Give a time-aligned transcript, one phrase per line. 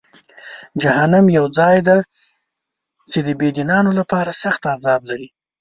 [0.81, 1.99] جهنم یو ځای دی
[3.09, 5.27] چې د بېدینانو لپاره سخت عذاب لري.